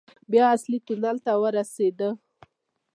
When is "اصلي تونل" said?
0.55-1.17